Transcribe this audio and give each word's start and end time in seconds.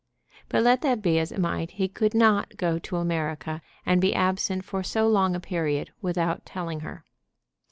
But 0.49 0.63
let 0.63 0.81
that 0.81 1.03
be 1.03 1.19
as 1.19 1.31
it 1.31 1.37
might, 1.39 1.69
he 1.77 1.87
could 1.87 2.15
not 2.15 2.57
go 2.57 2.79
to 2.79 2.95
America, 2.95 3.61
and 3.85 4.01
be 4.01 4.15
absent 4.15 4.65
for 4.65 4.81
so 4.81 5.07
long 5.07 5.35
a 5.35 5.39
period, 5.39 5.91
without 6.01 6.43
telling 6.43 6.79
her. 6.79 7.05